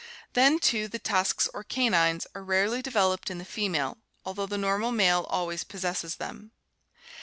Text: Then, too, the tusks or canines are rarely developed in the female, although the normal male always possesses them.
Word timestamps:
Then, 0.33 0.57
too, 0.57 0.87
the 0.87 0.97
tusks 0.97 1.47
or 1.53 1.63
canines 1.63 2.25
are 2.33 2.41
rarely 2.43 2.81
developed 2.81 3.29
in 3.29 3.37
the 3.37 3.45
female, 3.45 3.99
although 4.25 4.47
the 4.47 4.57
normal 4.57 4.91
male 4.91 5.27
always 5.29 5.63
possesses 5.63 6.15
them. 6.15 6.53